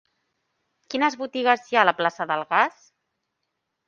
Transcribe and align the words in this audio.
Quines 0.93 1.17
botigues 1.19 1.67
hi 1.67 1.77
ha 1.77 1.83
a 1.87 1.87
la 1.89 1.93
plaça 1.99 2.27
del 2.31 2.47
Gas? 2.55 2.81